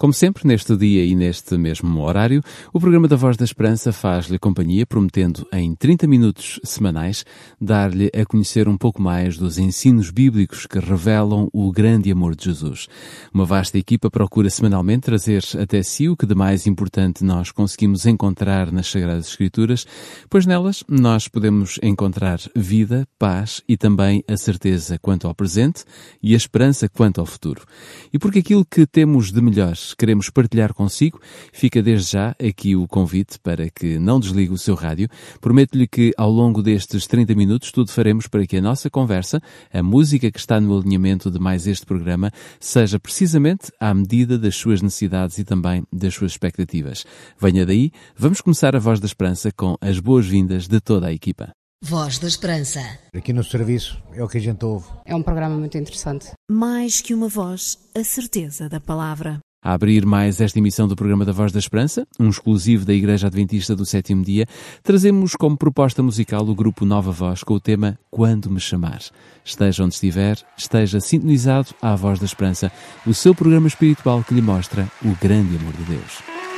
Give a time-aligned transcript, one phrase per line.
[0.00, 2.42] Como sempre, neste dia e neste mesmo horário,
[2.72, 7.22] o programa da Voz da Esperança faz-lhe companhia, prometendo em 30 minutos semanais
[7.60, 12.46] dar-lhe a conhecer um pouco mais dos ensinos bíblicos que revelam o grande amor de
[12.46, 12.88] Jesus.
[13.30, 18.06] Uma vasta equipa procura semanalmente trazer até si o que de mais importante nós conseguimos
[18.06, 19.86] encontrar nas Sagradas Escrituras,
[20.30, 25.84] pois nelas nós podemos encontrar vida, paz e também a certeza quanto ao presente
[26.22, 27.66] e a esperança quanto ao futuro.
[28.10, 31.20] E porque aquilo que temos de melhor queremos partilhar consigo,
[31.52, 35.08] fica desde já aqui o convite para que não desligue o seu rádio.
[35.40, 39.40] Prometo-lhe que ao longo destes 30 minutos tudo faremos para que a nossa conversa,
[39.72, 44.56] a música que está no alinhamento de mais este programa, seja precisamente à medida das
[44.56, 47.04] suas necessidades e também das suas expectativas.
[47.40, 51.52] Venha daí, vamos começar a Voz da Esperança com as boas-vindas de toda a equipa.
[51.82, 52.80] Voz da Esperança.
[53.14, 54.86] Aqui no serviço é o que a gente ouve.
[55.06, 56.30] É um programa muito interessante.
[56.50, 59.40] Mais que uma voz, a certeza da palavra.
[59.62, 63.26] A abrir mais esta emissão do programa da Voz da Esperança, um exclusivo da Igreja
[63.26, 64.46] Adventista do Sétimo Dia,
[64.82, 69.02] trazemos como proposta musical o grupo Nova Voz com o tema Quando Me Chamar.
[69.44, 72.72] Esteja onde estiver, esteja sintonizado à Voz da Esperança,
[73.06, 76.49] o seu programa espiritual que lhe mostra o grande amor de Deus.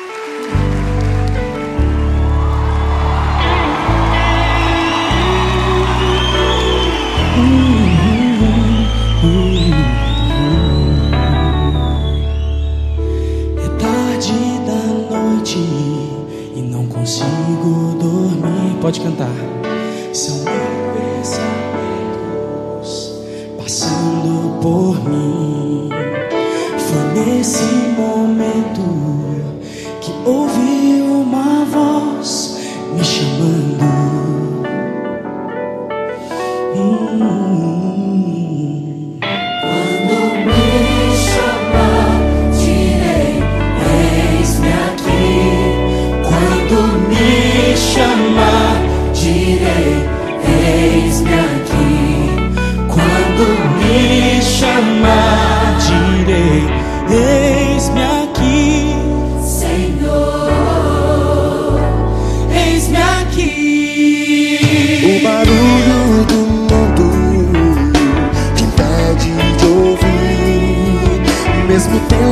[18.93, 19.42] Pode cantar.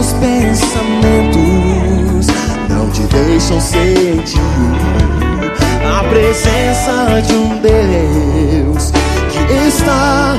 [0.00, 2.26] Teus pensamentos.
[2.70, 4.40] Não te deixam sentir
[5.84, 8.92] a presença de um Deus
[9.30, 10.38] que está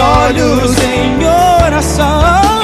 [0.00, 1.24] olhos em
[1.64, 2.59] oração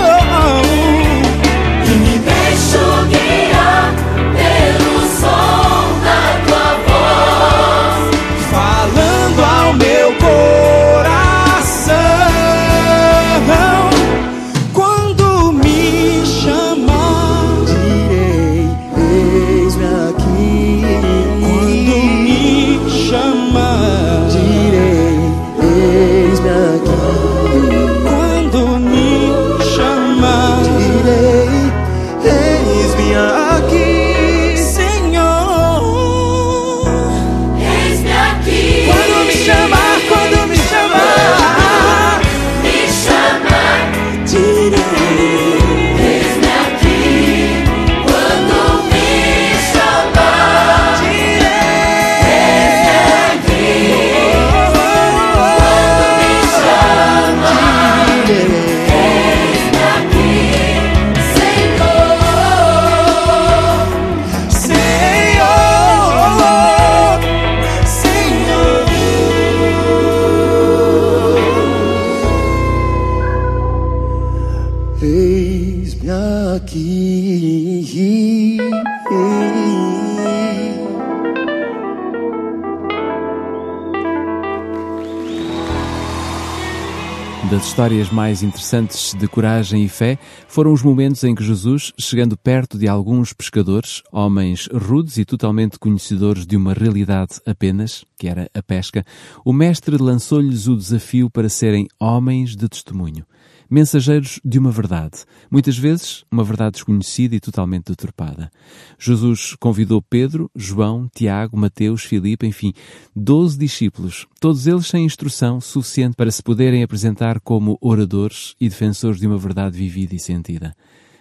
[87.76, 90.18] histórias mais interessantes de coragem e fé
[90.48, 95.78] foram os momentos em que Jesus, chegando perto de alguns pescadores, homens rudes e totalmente
[95.78, 99.04] conhecedores de uma realidade apenas, que era a pesca,
[99.44, 103.26] o Mestre lançou-lhes o desafio para serem homens de testemunho
[103.68, 108.50] mensageiros de uma verdade, muitas vezes uma verdade desconhecida e totalmente deturpada.
[108.98, 112.72] Jesus convidou Pedro, João, Tiago, Mateus, Filipe, enfim,
[113.14, 119.20] doze discípulos, todos eles sem instrução suficiente para se poderem apresentar como oradores e defensores
[119.20, 120.74] de uma verdade vivida e sentida.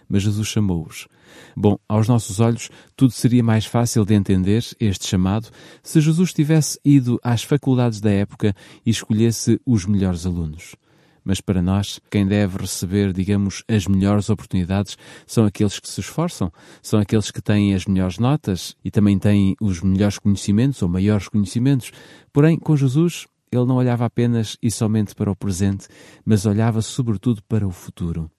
[0.07, 1.07] Mas Jesus chamou-os.
[1.56, 5.50] Bom, aos nossos olhos, tudo seria mais fácil de entender este chamado
[5.81, 8.56] se Jesus tivesse ido às faculdades da época
[8.86, 10.75] e escolhesse os melhores alunos.
[11.25, 14.95] Mas para nós, quem deve receber, digamos, as melhores oportunidades
[15.25, 19.56] são aqueles que se esforçam, são aqueles que têm as melhores notas e também têm
[19.60, 21.92] os melhores conhecimentos ou maiores conhecimentos.
[22.31, 25.88] Porém, com Jesus, ele não olhava apenas e somente para o presente,
[26.24, 28.30] mas olhava sobretudo para o futuro.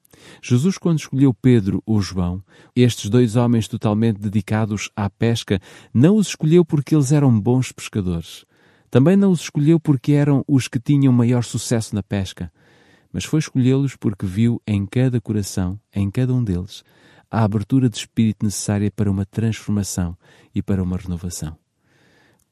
[0.40, 2.40] Jesus, quando escolheu Pedro ou João,
[2.74, 5.60] estes dois homens totalmente dedicados à pesca,
[5.92, 8.44] não os escolheu porque eles eram bons pescadores.
[8.88, 12.50] Também não os escolheu porque eram os que tinham maior sucesso na pesca
[13.16, 16.84] mas foi escolhê-los porque viu em cada coração, em cada um deles,
[17.30, 20.14] a abertura de espírito necessária para uma transformação
[20.54, 21.56] e para uma renovação.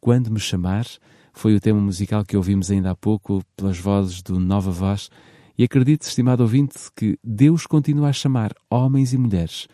[0.01, 0.87] Quando me chamar
[1.35, 5.11] foi o tema musical que ouvimos ainda há pouco pelas vozes do Nova Voz,
[5.59, 9.69] e acredite, estimado ouvinte, que Deus continua a chamar homens e mulheres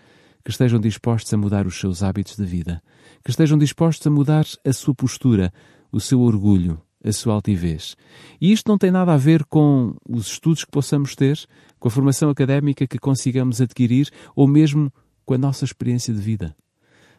[0.45, 2.83] que estejam dispostos a mudar os seus hábitos de vida,
[3.25, 5.53] que estejam dispostos a mudar a sua postura,
[5.93, 7.97] o seu orgulho, a sua altivez.
[8.41, 11.39] E isto não tem nada a ver com os estudos que possamos ter,
[11.79, 14.93] com a formação académica que consigamos adquirir ou mesmo
[15.25, 16.57] com a nossa experiência de vida.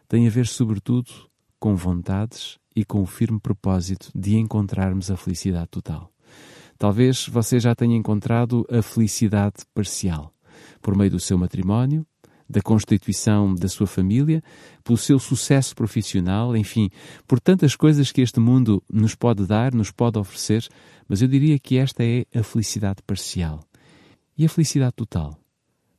[0.08, 1.10] Tem a ver, sobretudo,
[1.58, 6.10] com vontades e com o firme propósito de encontrarmos a felicidade total.
[6.78, 10.34] Talvez você já tenha encontrado a felicidade parcial
[10.80, 12.04] por meio do seu matrimónio,
[12.52, 14.42] da constituição da sua família,
[14.84, 16.90] pelo seu sucesso profissional, enfim,
[17.26, 20.68] por tantas coisas que este mundo nos pode dar, nos pode oferecer,
[21.08, 23.64] mas eu diria que esta é a felicidade parcial.
[24.36, 25.38] E a felicidade total?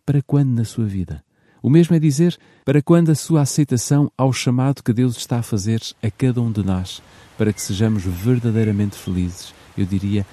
[0.06, 1.24] Para quando na sua vida?
[1.62, 5.44] O mesmo é dizer para quando a sua aceitação ao chamado que Deus está a
[5.44, 7.02] fazer a cada um de nós,
[7.38, 10.26] para que sejamos verdadeiramente felizes, eu diria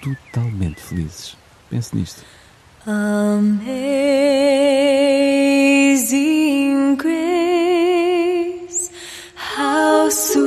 [0.00, 1.36] totalmente felizes.
[1.68, 2.22] Pense nisto.
[2.88, 3.66] Amazing
[6.94, 8.90] grace,
[9.34, 10.46] how sweet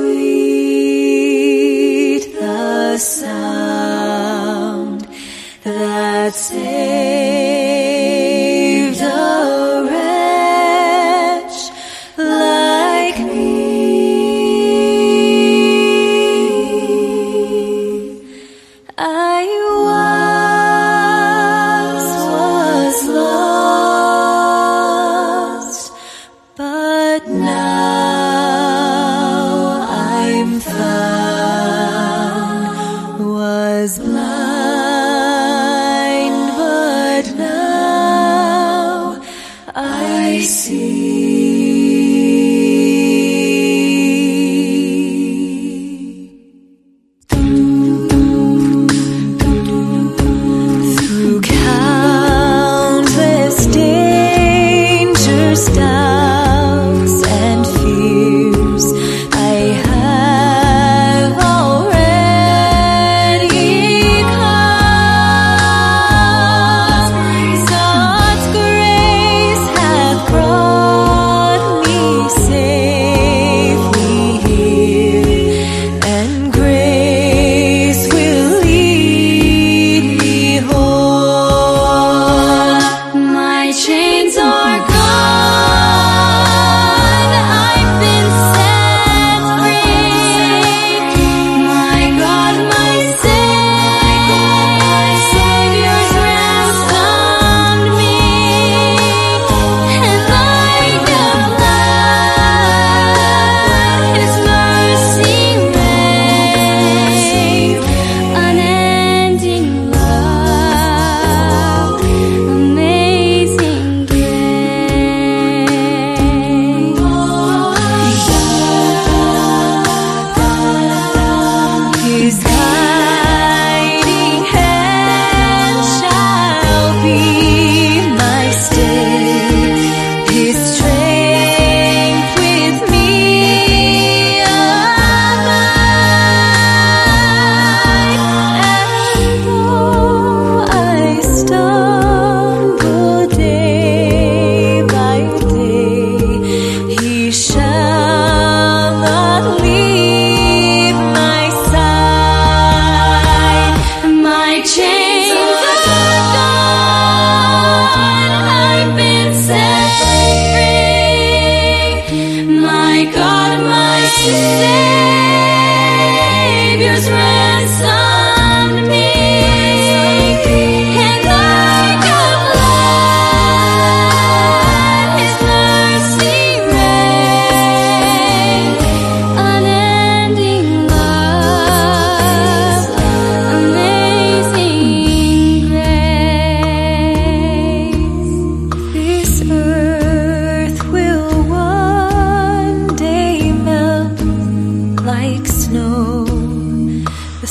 [2.40, 3.86] the sound
[5.64, 7.29] that saved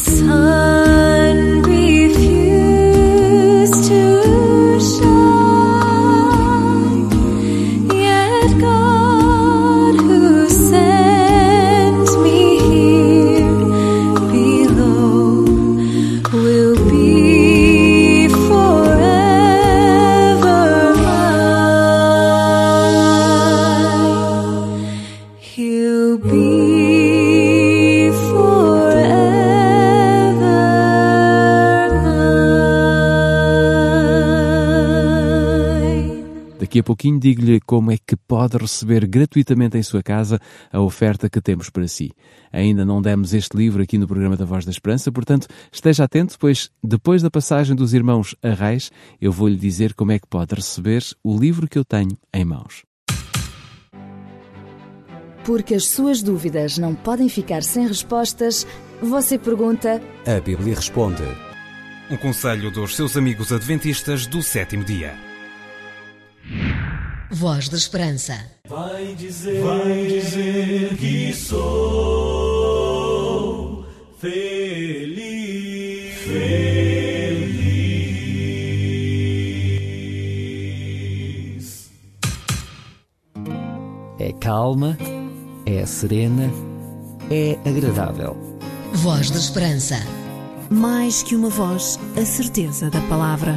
[0.05, 0.88] 色。
[36.89, 40.39] Pouquinho digo-lhe como é que pode receber gratuitamente em sua casa
[40.73, 42.11] a oferta que temos para si.
[42.51, 46.35] Ainda não demos este livro aqui no programa da Voz da Esperança, portanto, esteja atento,
[46.39, 48.91] pois depois da passagem dos irmãos Arrais,
[49.21, 52.83] eu vou-lhe dizer como é que pode receber o livro que eu tenho em mãos.
[55.45, 58.65] Porque as suas dúvidas não podem ficar sem respostas,
[58.99, 60.01] você pergunta.
[60.25, 61.21] A Bíblia responde.
[62.09, 65.28] Um conselho dos seus amigos adventistas do sétimo dia.
[67.31, 68.43] Voz da Esperança.
[68.67, 72.25] Vai dizer, vai dizer que sou
[74.17, 76.71] feliz, feliz.
[84.17, 84.97] É calma,
[85.67, 86.51] é serena,
[87.29, 88.35] é agradável.
[88.93, 89.97] Voz da Esperança.
[90.71, 93.55] Mais que uma voz, a certeza da palavra.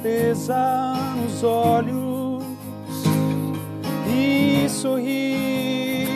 [0.00, 2.44] Tristeza nos olhos
[4.06, 6.06] e sorri,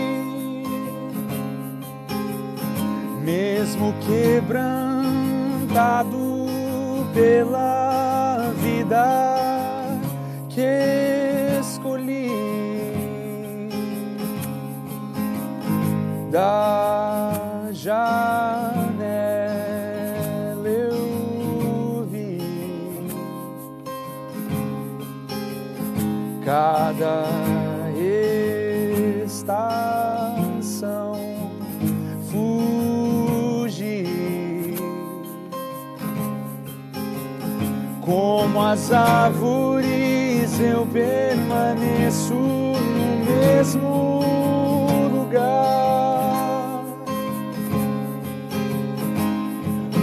[3.24, 4.86] mesmo quebrantado
[7.12, 9.98] pela vida
[10.48, 12.30] que escolhi.
[16.30, 16.62] Da
[26.52, 27.25] cada
[29.25, 31.14] estação
[32.30, 34.06] fugir
[38.02, 44.21] como as árvores eu permaneço no mesmo
[45.11, 46.85] lugar.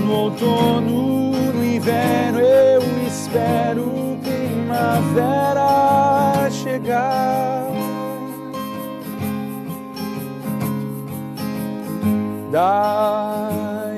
[0.03, 6.08] No outono, no inverno, eu espero primavera
[6.89, 7.69] chegar.
[12.51, 13.91] Da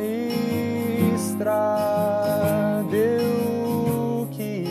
[1.15, 4.67] estrada eu quis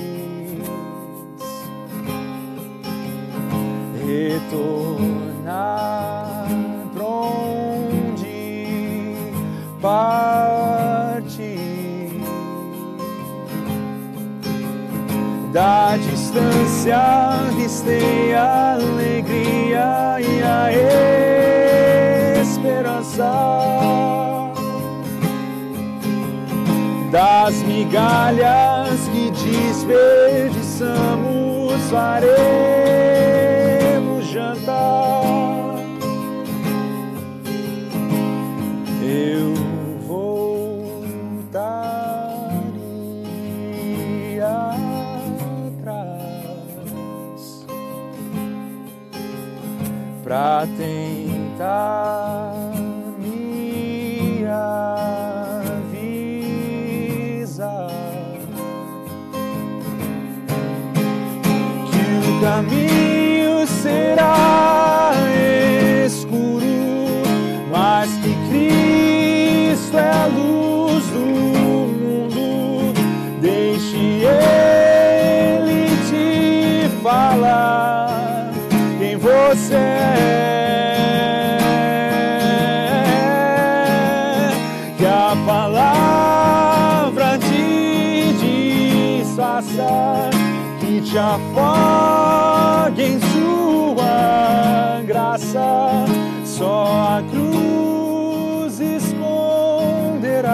[4.06, 5.48] retornar
[6.92, 8.34] pra onde
[9.80, 11.56] parti
[15.54, 17.30] da distância
[17.70, 20.72] avistei a alegria e a
[22.42, 23.30] esperança
[27.12, 32.79] das migalhas que desperdiçamos faremos
[50.66, 52.19] pra
[96.60, 100.44] Só a cruz esconderá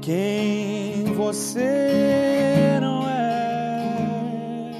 [0.00, 4.70] quem você não é.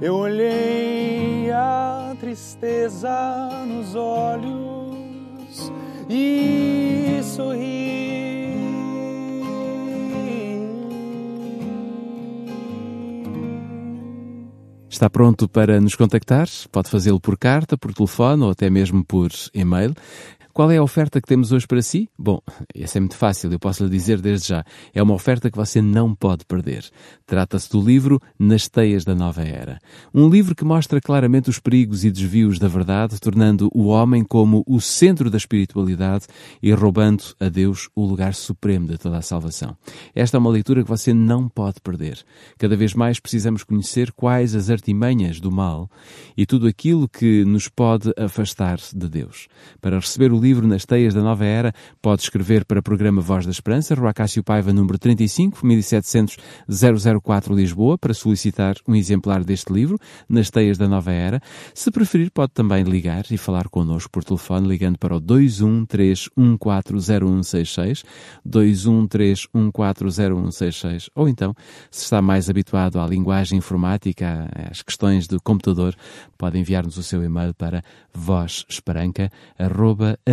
[0.00, 5.70] Eu olhei a tristeza nos olhos
[6.08, 8.07] e sorri.
[14.98, 16.48] Está pronto para nos contactar?
[16.72, 19.94] Pode fazê-lo por carta, por telefone ou até mesmo por e-mail.
[20.58, 22.10] Qual é a oferta que temos hoje para si?
[22.18, 22.40] Bom,
[22.74, 24.64] essa é muito fácil, eu posso lhe dizer desde já.
[24.92, 26.84] É uma oferta que você não pode perder.
[27.24, 29.78] Trata-se do livro Nas Teias da Nova Era.
[30.12, 34.64] Um livro que mostra claramente os perigos e desvios da verdade, tornando o homem como
[34.66, 36.26] o centro da espiritualidade
[36.60, 39.76] e roubando a Deus o lugar supremo de toda a salvação.
[40.12, 42.18] Esta é uma leitura que você não pode perder.
[42.58, 45.88] Cada vez mais precisamos conhecer quais as artimanhas do mal
[46.36, 49.46] e tudo aquilo que nos pode afastar de Deus.
[49.80, 53.20] Para receber o livro livro nas teias da nova era, pode escrever para o programa
[53.20, 56.38] Voz da Esperança, Rua Cássio Paiva, número 35, 1700
[57.22, 61.38] 004 Lisboa, para solicitar um exemplar deste livro, nas teias da nova era.
[61.74, 68.04] Se preferir, pode também ligar e falar connosco por telefone, ligando para o 213140166,
[68.48, 71.54] 213140166, ou então,
[71.90, 75.94] se está mais habituado à linguagem informática, às questões do computador,
[76.38, 77.84] pode enviar-nos o seu e-mail para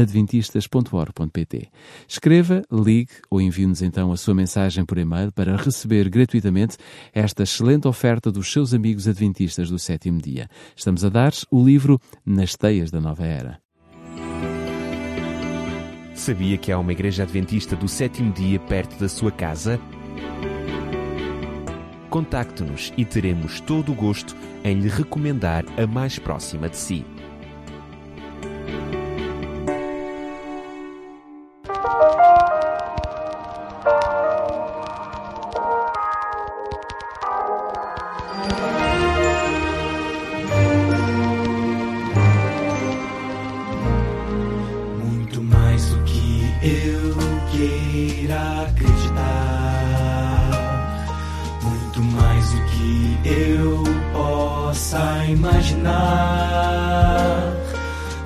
[0.06, 1.70] vozesperanca.adventistas.org.pt.
[2.08, 6.78] Escreva, ligue ou envie-nos então a sua mensagem por e-mail para receber gratuitamente
[7.13, 10.50] esta excelente oferta dos seus amigos adventistas do sétimo dia.
[10.76, 13.60] Estamos a dar o livro Nas Teias da Nova Era.
[16.13, 19.80] Sabia que há uma igreja adventista do sétimo dia perto da sua casa?
[22.10, 27.06] Contacte-nos e teremos todo o gosto em lhe recomendar a mais próxima de si.
[55.30, 55.94] Imaginar,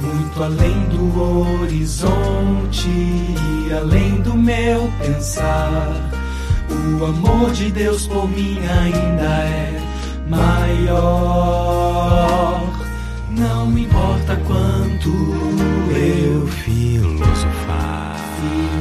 [0.01, 3.29] muito além do horizonte
[3.79, 6.11] além do meu pensar.
[6.69, 9.81] O amor de Deus por mim ainda é
[10.27, 10.99] maior.
[13.31, 15.09] Não importa quanto
[15.95, 18.17] eu filosofar,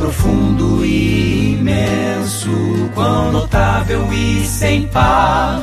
[0.05, 2.51] profundo e imenso,
[2.95, 5.63] quão notável e sem par.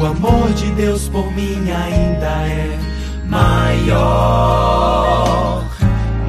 [0.00, 2.78] O amor de Deus por mim ainda é
[3.26, 4.42] maior,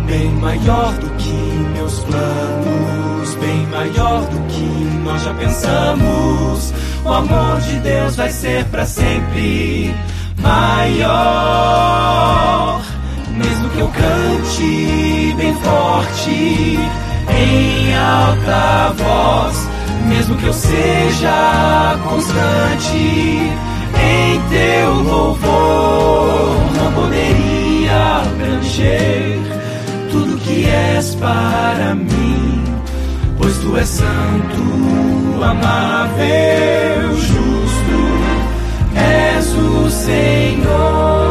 [0.06, 1.32] bem maior do que
[1.74, 4.66] meus planos, bem maior do que
[5.06, 6.74] nós já pensamos.
[7.06, 9.96] O amor de Deus vai ser para sempre
[10.42, 11.86] maior.
[13.38, 16.80] Mesmo que eu cante bem forte,
[17.30, 19.68] em alta voz,
[20.08, 23.52] mesmo que eu seja constante
[23.98, 29.40] em teu louvor, não poderia abranger
[30.12, 32.64] tudo que és para mim,
[33.38, 37.98] pois tu és santo, amável, justo,
[38.96, 41.25] és o Senhor.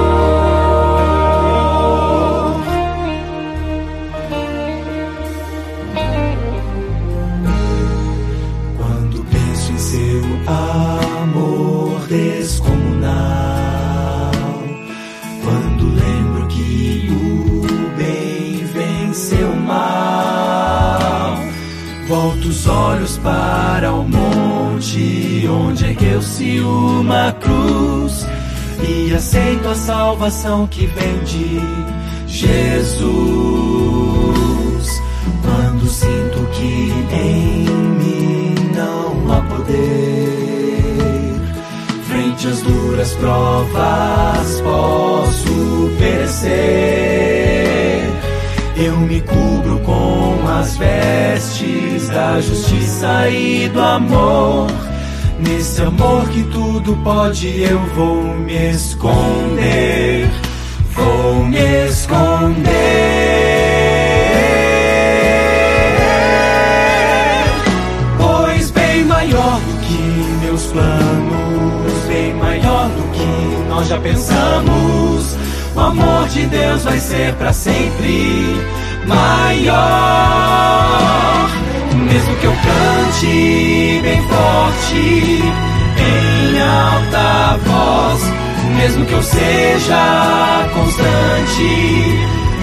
[23.05, 28.27] Olhos para o monte onde ergueu-se uma cruz
[28.83, 31.61] e aceito a salvação que vem de
[32.27, 33.05] Jesus.
[35.43, 41.35] Quando sinto que em mim não há poder,
[42.05, 47.44] frente às duras provas posso perecer.
[48.77, 54.67] Eu me cubro com as vestes da justiça e do amor.
[55.39, 60.24] Nesse amor que tudo pode, eu vou me esconder.
[77.15, 78.57] Ser para sempre
[79.07, 79.75] maior.
[81.95, 85.43] Mesmo que eu cante bem forte,
[86.11, 88.21] em alta voz,
[88.77, 91.63] mesmo que eu seja constante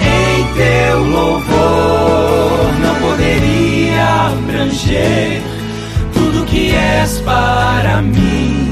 [0.02, 5.42] em teu louvor, não poderia abranger
[6.12, 8.70] tudo que és para mim,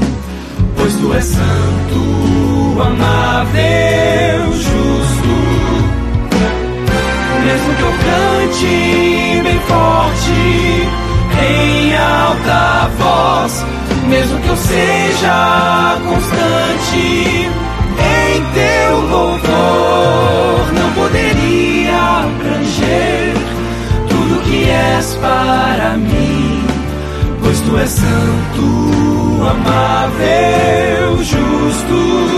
[0.77, 5.10] pois tu és santo, amável, justo.
[7.45, 11.01] Mesmo que eu cante bem forte,
[11.41, 13.65] em alta voz,
[14.07, 17.49] mesmo que eu seja constante
[17.99, 23.33] em teu louvor, não poderia abranger
[24.09, 26.63] tudo que és para mim,
[27.41, 32.30] pois tu és santo, amável, justo.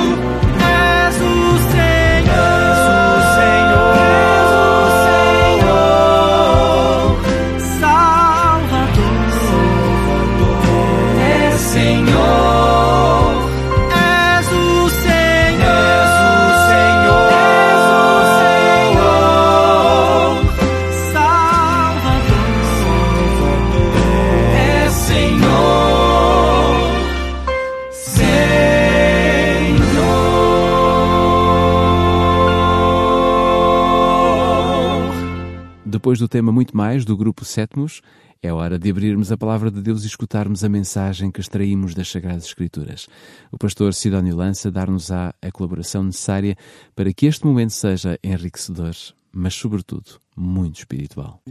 [36.03, 38.01] Depois do tema Muito Mais, do grupo Sétimos,
[38.41, 42.11] é hora de abrirmos a palavra de Deus e escutarmos a mensagem que extraímos das
[42.11, 43.07] Sagradas Escrituras.
[43.53, 46.57] O pastor Sidónio Lança dar-nos-á a colaboração necessária
[46.93, 48.93] para que este momento seja enriquecedor,
[49.31, 51.41] mas, sobretudo, muito espiritual.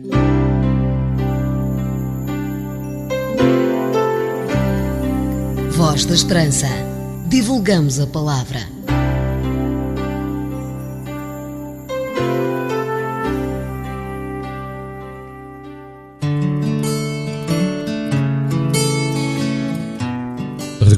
[5.70, 6.68] Voz da Esperança.
[7.30, 8.60] Divulgamos a palavra.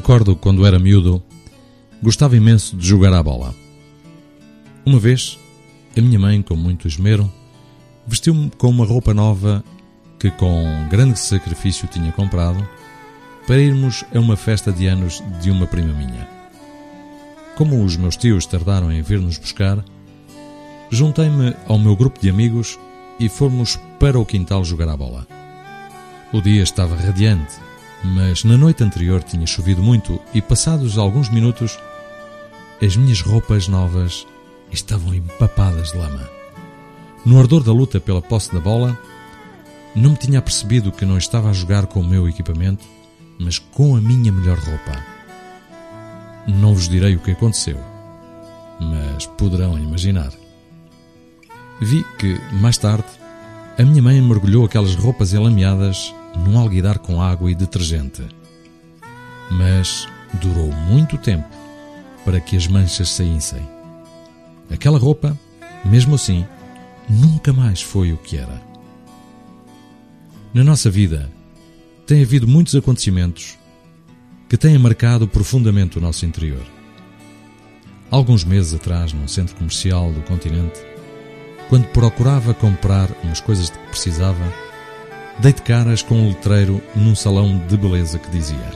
[0.05, 1.19] Recordo quando era miúdo,
[1.99, 3.55] gostava imenso de jogar à bola.
[4.85, 5.39] Uma vez,
[5.97, 7.27] a minha mãe, com muito esmero,
[8.05, 9.63] vestiu-me com uma roupa nova
[10.19, 12.63] que com grande sacrifício tinha comprado
[13.47, 16.29] para irmos a uma festa de anos de uma prima minha.
[17.55, 19.83] Como os meus tios tardaram em vir nos buscar,
[20.91, 22.77] juntei-me ao meu grupo de amigos
[23.19, 25.25] e fomos para o quintal jogar à bola.
[26.31, 27.55] O dia estava radiante,
[28.13, 31.79] mas na noite anterior tinha chovido muito e, passados alguns minutos,
[32.81, 34.27] as minhas roupas novas
[34.71, 36.29] estavam empapadas de lama.
[37.25, 38.97] No ardor da luta pela posse da bola,
[39.95, 42.85] não me tinha percebido que não estava a jogar com o meu equipamento,
[43.39, 45.03] mas com a minha melhor roupa.
[46.47, 47.79] Não vos direi o que aconteceu,
[48.79, 50.31] mas poderão imaginar.
[51.81, 53.07] Vi que, mais tarde,
[53.79, 58.25] a minha mãe mergulhou aquelas roupas enlameadas num alguidar com água e detergente.
[59.51, 61.47] Mas durou muito tempo
[62.23, 63.61] para que as manchas saíssem.
[64.69, 65.37] Aquela roupa,
[65.85, 66.45] mesmo assim,
[67.07, 68.61] nunca mais foi o que era.
[70.53, 71.31] Na nossa vida,
[72.05, 73.57] tem havido muitos acontecimentos
[74.47, 76.63] que têm marcado profundamente o nosso interior.
[78.09, 80.79] Alguns meses atrás, num centro comercial do continente,
[81.69, 84.53] quando procurava comprar umas coisas de que precisava,
[85.39, 88.71] dei de caras com um letreiro num salão de beleza que dizia: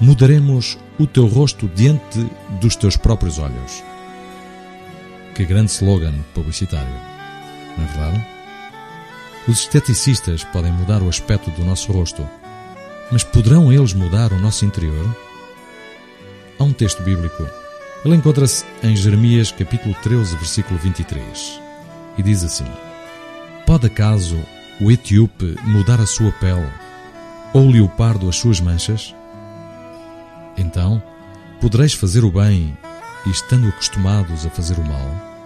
[0.00, 2.26] Mudaremos o teu rosto diante
[2.60, 3.82] dos teus próprios olhos.
[5.34, 6.92] Que grande slogan publicitário,
[7.76, 8.26] não é verdade?
[9.48, 12.26] Os esteticistas podem mudar o aspecto do nosso rosto,
[13.12, 15.06] mas poderão eles mudar o nosso interior?
[16.58, 17.46] Há um texto bíblico.
[18.04, 21.60] Ele encontra-se em Jeremias capítulo 13, versículo 23,
[22.18, 22.66] e diz assim:
[23.66, 24.38] Pode acaso
[24.80, 26.70] o etíope mudar a sua pele,
[27.54, 29.14] ou o leopardo as suas manchas?
[30.56, 31.02] Então,
[31.60, 32.76] podereis fazer o bem,
[33.26, 35.36] estando acostumados a fazer o mal?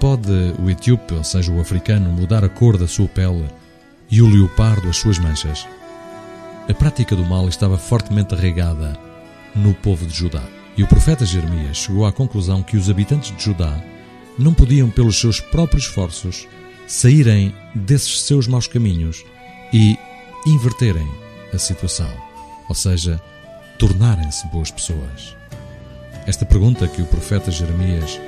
[0.00, 3.48] Pode o etíope, ou seja, o africano, mudar a cor da sua pele
[4.10, 5.66] e o leopardo as suas manchas?
[6.68, 8.98] A prática do mal estava fortemente arraigada
[9.54, 10.42] no povo de Judá.
[10.76, 13.80] E o profeta Jeremias chegou à conclusão que os habitantes de Judá
[14.38, 16.48] não podiam, pelos seus próprios esforços,
[16.92, 19.24] saírem desses seus maus caminhos
[19.72, 19.96] e
[20.46, 21.08] inverterem
[21.50, 22.12] a situação,
[22.68, 23.18] ou seja,
[23.78, 25.34] tornarem-se boas pessoas.
[26.26, 28.20] Esta pergunta que o profeta Jeremias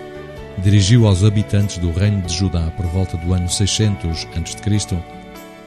[0.63, 4.99] dirigiu aos habitantes do reino de Judá por volta do ano 600 a.C.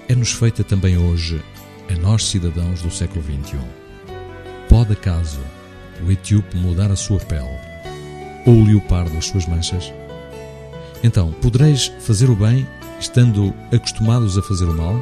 [0.09, 1.39] é-nos feita também hoje
[1.91, 3.59] a nós cidadãos do século XXI.
[4.67, 5.39] Pode acaso
[6.03, 7.59] o etíope mudar a sua pele
[8.43, 9.93] ou o leopardo as suas manchas?
[11.03, 12.67] Então, podereis fazer o bem
[12.99, 15.01] estando acostumados a fazer o mal?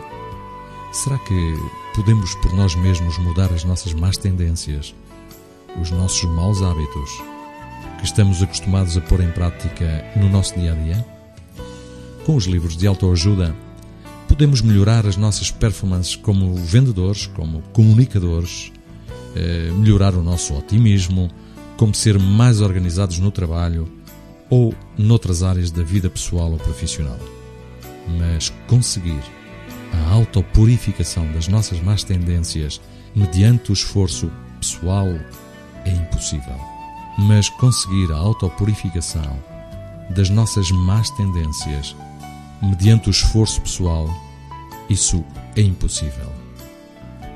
[0.92, 1.56] Será que
[1.96, 4.94] podemos por nós mesmos mudar as nossas más tendências,
[5.82, 7.10] os nossos maus hábitos
[7.98, 11.06] que estamos acostumados a pôr em prática no nosso dia a dia?
[12.26, 13.56] Com os livros de autoajuda,
[14.28, 18.72] podemos melhorar as nossas performances como vendedores, como comunicadores,
[19.36, 21.30] eh, melhorar o nosso otimismo,
[21.78, 23.88] como ser mais organizados no trabalho
[24.50, 27.20] ou noutras áreas da vida pessoal ou profissional.
[28.20, 29.22] Mas conseguir
[29.94, 32.82] a autopurificação das nossas más tendências
[33.16, 35.08] mediante o esforço pessoal
[35.86, 36.60] é impossível.
[37.18, 39.40] Mas conseguir a autopurificação
[40.10, 41.96] das nossas más tendências
[42.62, 44.10] mediante o esforço pessoal,
[44.90, 45.24] isso
[45.56, 46.32] é impossível.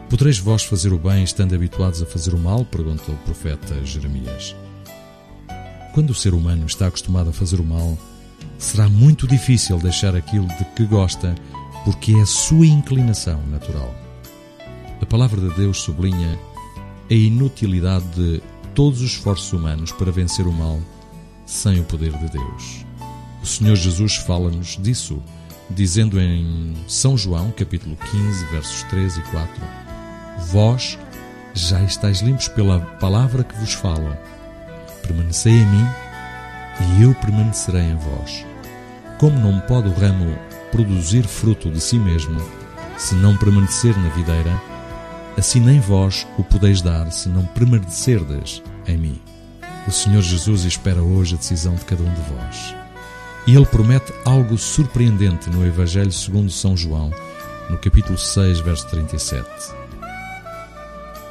[0.10, 2.66] Podereis vós fazer o bem estando habituados a fazer o mal?
[2.66, 4.56] pergunta o profeta Jeremias.
[5.94, 7.98] Quando o ser humano está acostumado a fazer o mal,
[8.58, 11.34] será muito difícil deixar aquilo de que gosta,
[11.84, 13.94] porque é a sua inclinação natural.
[15.02, 16.40] A palavra de Deus sublinha
[17.10, 18.42] a inutilidade de
[18.76, 20.80] todos os esforços humanos para vencer o mal
[21.46, 22.86] sem o poder de Deus.
[23.42, 25.22] O Senhor Jesus fala-nos disso,
[25.70, 29.50] dizendo em São João, capítulo 15, versos 3 e 4:
[30.52, 31.00] Vós
[31.54, 34.16] já estáis limpos pela palavra que vos falo.
[35.10, 35.88] Permanecei em mim
[36.82, 38.46] e eu permanecerei em vós.
[39.18, 40.38] Como não pode o ramo
[40.72, 42.40] produzir fruto de si mesmo,
[42.96, 44.62] se não permanecer na videira,
[45.36, 49.22] assim nem vós o podeis dar se não permanecerdes em mim.
[49.88, 52.76] O Senhor Jesus espera hoje a decisão de cada um de vós.
[53.48, 57.12] E ele promete algo surpreendente no Evangelho segundo São João,
[57.68, 59.44] no capítulo 6, verso 37.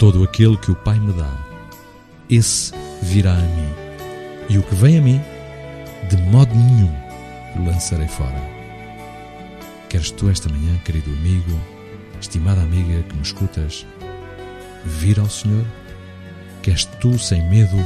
[0.01, 1.31] Todo aquele que o Pai me dá,
[2.29, 3.75] esse virá a mim,
[4.49, 5.21] e o que vem a mim,
[6.09, 6.93] de modo nenhum
[7.57, 8.41] o lançarei fora.
[9.89, 11.59] Queres tu esta manhã, querido amigo,
[12.21, 13.87] estimada amiga que me escutas,
[14.85, 15.65] vir ao Senhor?
[16.63, 17.77] Queres tu, sem medo,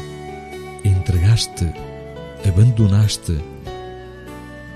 [0.85, 1.73] entregaste,
[2.49, 3.39] abandonaste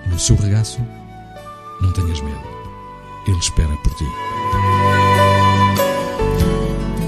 [0.07, 0.81] no seu regaço?
[1.81, 2.57] Não tenhas medo.
[3.27, 4.86] Ele espera por ti.